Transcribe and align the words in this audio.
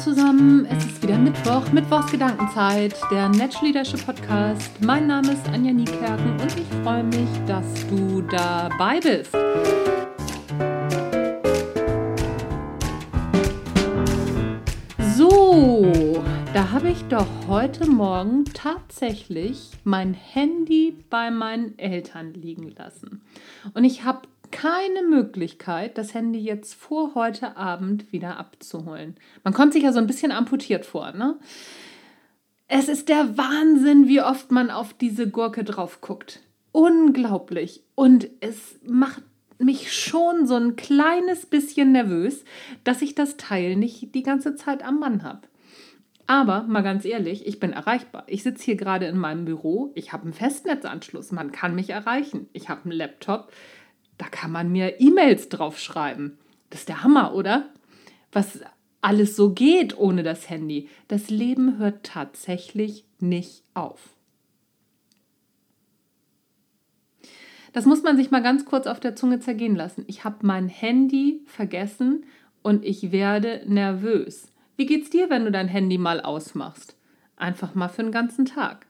zusammen, 0.00 0.64
es 0.64 0.82
ist 0.86 1.02
wieder 1.02 1.18
Mittwoch, 1.18 1.70
Mittwochs 1.72 2.10
Gedankenzeit, 2.10 2.94
der 3.10 3.28
Natural 3.28 3.66
Leadership 3.66 4.06
Podcast. 4.06 4.70
Mein 4.80 5.06
Name 5.06 5.32
ist 5.32 5.46
Anja 5.48 5.74
Niekerken 5.74 6.40
und 6.40 6.56
ich 6.56 6.66
freue 6.82 7.04
mich, 7.04 7.28
dass 7.46 7.66
du 7.88 8.22
dabei 8.22 8.98
bist. 9.00 9.32
So, 15.18 16.22
da 16.54 16.70
habe 16.70 16.88
ich 16.88 17.04
doch 17.04 17.28
heute 17.46 17.86
Morgen 17.86 18.46
tatsächlich 18.54 19.70
mein 19.84 20.14
Handy 20.14 20.96
bei 21.10 21.30
meinen 21.30 21.78
Eltern 21.78 22.32
liegen 22.32 22.70
lassen. 22.70 23.20
Und 23.74 23.84
ich 23.84 24.02
habe 24.02 24.22
keine 24.50 25.02
Möglichkeit, 25.02 25.98
das 25.98 26.14
Handy 26.14 26.38
jetzt 26.38 26.74
vor 26.74 27.14
heute 27.14 27.56
Abend 27.56 28.12
wieder 28.12 28.38
abzuholen. 28.38 29.16
Man 29.44 29.54
kommt 29.54 29.72
sich 29.72 29.82
ja 29.82 29.92
so 29.92 29.98
ein 29.98 30.06
bisschen 30.06 30.32
amputiert 30.32 30.86
vor, 30.86 31.12
ne? 31.12 31.38
Es 32.68 32.88
ist 32.88 33.08
der 33.08 33.36
Wahnsinn, 33.36 34.06
wie 34.06 34.22
oft 34.22 34.52
man 34.52 34.70
auf 34.70 34.92
diese 34.92 35.28
Gurke 35.28 35.64
drauf 35.64 36.00
guckt. 36.00 36.40
Unglaublich. 36.70 37.82
Und 37.96 38.30
es 38.38 38.78
macht 38.86 39.22
mich 39.58 39.92
schon 39.92 40.46
so 40.46 40.54
ein 40.54 40.76
kleines 40.76 41.46
bisschen 41.46 41.92
nervös, 41.92 42.44
dass 42.84 43.02
ich 43.02 43.14
das 43.14 43.36
Teil 43.36 43.76
nicht 43.76 44.14
die 44.14 44.22
ganze 44.22 44.54
Zeit 44.54 44.84
am 44.84 45.00
Mann 45.00 45.22
habe. 45.22 45.48
Aber 46.30 46.62
mal 46.62 46.82
ganz 46.82 47.04
ehrlich, 47.04 47.44
ich 47.44 47.58
bin 47.58 47.72
erreichbar. 47.72 48.22
Ich 48.28 48.44
sitze 48.44 48.64
hier 48.64 48.76
gerade 48.76 49.06
in 49.06 49.18
meinem 49.18 49.44
Büro, 49.44 49.90
ich 49.96 50.12
habe 50.12 50.22
einen 50.22 50.32
Festnetzanschluss, 50.32 51.32
man 51.32 51.50
kann 51.50 51.74
mich 51.74 51.90
erreichen. 51.90 52.48
Ich 52.52 52.68
habe 52.68 52.84
einen 52.84 52.92
Laptop, 52.92 53.52
da 54.20 54.28
kann 54.28 54.52
man 54.52 54.70
mir 54.70 55.00
E-Mails 55.00 55.48
drauf 55.48 55.78
schreiben. 55.78 56.36
Das 56.68 56.80
ist 56.80 56.90
der 56.90 57.02
Hammer, 57.02 57.34
oder? 57.34 57.70
Was 58.32 58.60
alles 59.00 59.34
so 59.34 59.54
geht 59.54 59.96
ohne 59.96 60.22
das 60.22 60.50
Handy. 60.50 60.90
Das 61.08 61.30
Leben 61.30 61.78
hört 61.78 62.04
tatsächlich 62.04 63.06
nicht 63.18 63.64
auf. 63.72 64.10
Das 67.72 67.86
muss 67.86 68.02
man 68.02 68.18
sich 68.18 68.30
mal 68.30 68.42
ganz 68.42 68.66
kurz 68.66 68.86
auf 68.86 69.00
der 69.00 69.16
Zunge 69.16 69.40
zergehen 69.40 69.74
lassen. 69.74 70.04
Ich 70.06 70.22
habe 70.22 70.36
mein 70.42 70.68
Handy 70.68 71.40
vergessen 71.46 72.26
und 72.60 72.84
ich 72.84 73.12
werde 73.12 73.62
nervös. 73.66 74.52
Wie 74.76 74.84
geht's 74.84 75.08
dir, 75.08 75.30
wenn 75.30 75.46
du 75.46 75.50
dein 75.50 75.68
Handy 75.68 75.96
mal 75.96 76.20
ausmachst? 76.20 76.94
Einfach 77.36 77.74
mal 77.74 77.88
für 77.88 78.02
einen 78.02 78.12
ganzen 78.12 78.44
Tag 78.44 78.86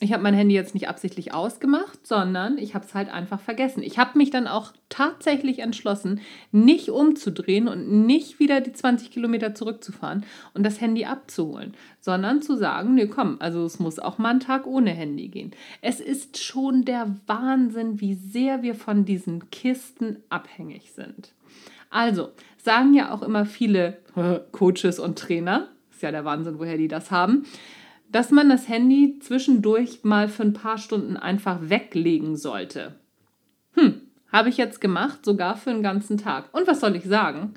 ich 0.00 0.12
habe 0.12 0.22
mein 0.22 0.34
Handy 0.34 0.54
jetzt 0.54 0.74
nicht 0.74 0.88
absichtlich 0.88 1.34
ausgemacht, 1.34 2.06
sondern 2.06 2.56
ich 2.56 2.74
habe 2.74 2.84
es 2.84 2.94
halt 2.94 3.08
einfach 3.08 3.40
vergessen. 3.40 3.82
Ich 3.82 3.98
habe 3.98 4.16
mich 4.16 4.30
dann 4.30 4.46
auch 4.46 4.72
tatsächlich 4.88 5.58
entschlossen, 5.58 6.20
nicht 6.52 6.90
umzudrehen 6.90 7.66
und 7.66 8.06
nicht 8.06 8.38
wieder 8.38 8.60
die 8.60 8.72
20 8.72 9.10
Kilometer 9.10 9.56
zurückzufahren 9.56 10.24
und 10.54 10.62
das 10.62 10.80
Handy 10.80 11.04
abzuholen, 11.04 11.74
sondern 12.00 12.42
zu 12.42 12.56
sagen, 12.56 12.94
nee, 12.94 13.08
komm, 13.08 13.38
also 13.40 13.64
es 13.64 13.80
muss 13.80 13.98
auch 13.98 14.18
mal 14.18 14.30
ein 14.30 14.40
Tag 14.40 14.68
ohne 14.68 14.90
Handy 14.90 15.28
gehen. 15.28 15.50
Es 15.82 15.98
ist 15.98 16.42
schon 16.42 16.84
der 16.84 17.16
Wahnsinn, 17.26 18.00
wie 18.00 18.14
sehr 18.14 18.62
wir 18.62 18.76
von 18.76 19.04
diesen 19.04 19.50
Kisten 19.50 20.18
abhängig 20.28 20.92
sind. 20.92 21.32
Also, 21.90 22.28
sagen 22.58 22.94
ja 22.94 23.12
auch 23.12 23.22
immer 23.22 23.46
viele 23.46 23.98
Coaches 24.52 25.00
und 25.00 25.18
Trainer, 25.18 25.68
ist 25.90 26.02
ja 26.02 26.12
der 26.12 26.24
Wahnsinn, 26.24 26.60
woher 26.60 26.76
die 26.76 26.86
das 26.86 27.10
haben, 27.10 27.46
dass 28.10 28.30
man 28.30 28.48
das 28.48 28.68
Handy 28.68 29.18
zwischendurch 29.20 30.04
mal 30.04 30.28
für 30.28 30.42
ein 30.42 30.52
paar 30.52 30.78
Stunden 30.78 31.16
einfach 31.16 31.58
weglegen 31.62 32.36
sollte. 32.36 32.98
Hm, 33.74 34.00
habe 34.32 34.48
ich 34.48 34.56
jetzt 34.56 34.80
gemacht, 34.80 35.24
sogar 35.24 35.56
für 35.56 35.70
einen 35.70 35.82
ganzen 35.82 36.18
Tag. 36.18 36.54
Und 36.54 36.66
was 36.66 36.80
soll 36.80 36.96
ich 36.96 37.04
sagen? 37.04 37.54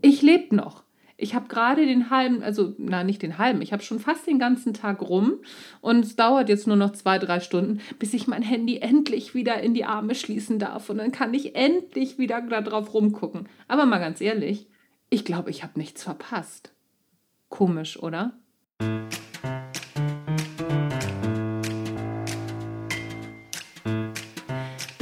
Ich 0.00 0.22
lebe 0.22 0.54
noch. 0.54 0.84
Ich 1.20 1.34
habe 1.34 1.48
gerade 1.48 1.84
den 1.84 2.10
halben, 2.10 2.44
also 2.44 2.76
na 2.78 3.02
nicht 3.02 3.22
den 3.22 3.38
halben, 3.38 3.60
ich 3.60 3.72
habe 3.72 3.82
schon 3.82 3.98
fast 3.98 4.28
den 4.28 4.38
ganzen 4.38 4.72
Tag 4.72 5.02
rum 5.02 5.40
und 5.80 6.04
es 6.04 6.14
dauert 6.14 6.48
jetzt 6.48 6.68
nur 6.68 6.76
noch 6.76 6.92
zwei, 6.92 7.18
drei 7.18 7.40
Stunden, 7.40 7.80
bis 7.98 8.14
ich 8.14 8.28
mein 8.28 8.42
Handy 8.42 8.78
endlich 8.78 9.34
wieder 9.34 9.60
in 9.60 9.74
die 9.74 9.84
Arme 9.84 10.14
schließen 10.14 10.60
darf 10.60 10.88
und 10.90 10.98
dann 10.98 11.10
kann 11.10 11.34
ich 11.34 11.56
endlich 11.56 12.18
wieder 12.18 12.40
da 12.42 12.60
drauf 12.60 12.94
rumgucken. 12.94 13.48
Aber 13.66 13.84
mal 13.84 13.98
ganz 13.98 14.20
ehrlich, 14.20 14.68
ich 15.10 15.24
glaube, 15.24 15.50
ich 15.50 15.64
habe 15.64 15.76
nichts 15.76 16.04
verpasst. 16.04 16.72
Komisch, 17.48 18.00
oder? 18.00 18.38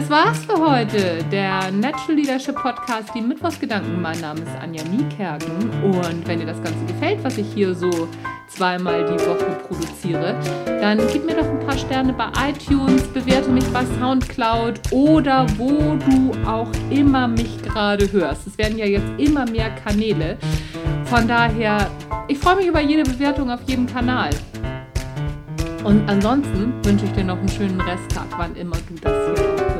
Das 0.00 0.08
war's 0.08 0.38
für 0.46 0.56
heute. 0.56 1.22
Der 1.30 1.70
Natural 1.70 2.14
Leadership 2.14 2.54
Podcast, 2.54 3.10
die 3.14 3.20
Mittwochsgedanken. 3.20 4.00
Mein 4.00 4.18
Name 4.18 4.40
ist 4.40 4.48
Anja 4.58 4.82
Niekerken. 4.84 5.68
Und 5.82 6.26
wenn 6.26 6.40
dir 6.40 6.46
das 6.46 6.56
Ganze 6.62 6.86
gefällt, 6.86 7.22
was 7.22 7.36
ich 7.36 7.46
hier 7.52 7.74
so 7.74 8.08
zweimal 8.48 9.04
die 9.04 9.22
Woche 9.26 9.58
produziere, 9.68 10.40
dann 10.80 10.98
gib 11.12 11.26
mir 11.26 11.36
doch 11.36 11.44
ein 11.44 11.60
paar 11.60 11.76
Sterne 11.76 12.14
bei 12.14 12.28
iTunes, 12.48 13.08
bewerte 13.08 13.50
mich 13.50 13.66
bei 13.74 13.84
Soundcloud 14.00 14.80
oder 14.90 15.44
wo 15.58 15.96
du 15.96 16.32
auch 16.48 16.70
immer 16.88 17.28
mich 17.28 17.62
gerade 17.62 18.10
hörst. 18.10 18.46
Es 18.46 18.56
werden 18.56 18.78
ja 18.78 18.86
jetzt 18.86 19.10
immer 19.18 19.44
mehr 19.44 19.68
Kanäle. 19.84 20.38
Von 21.04 21.28
daher, 21.28 21.90
ich 22.26 22.38
freue 22.38 22.56
mich 22.56 22.66
über 22.68 22.80
jede 22.80 23.02
Bewertung 23.02 23.50
auf 23.50 23.60
jedem 23.66 23.84
Kanal. 23.84 24.30
Und 25.84 26.08
ansonsten 26.08 26.72
wünsche 26.84 27.04
ich 27.04 27.12
dir 27.12 27.24
noch 27.24 27.38
einen 27.38 27.48
schönen 27.50 27.80
Resttag, 27.82 28.26
wann 28.38 28.56
immer 28.56 28.76
du 28.88 28.94
das 29.02 29.12
hier 29.12 29.46
hörst. 29.46 29.79